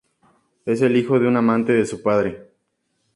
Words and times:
Es 0.65 0.81
el 0.81 0.97
hijo 0.97 1.19
de 1.19 1.27
una 1.27 1.37
amante 1.37 1.73
de 1.73 1.85
su 1.85 2.01
padre. 2.01 2.49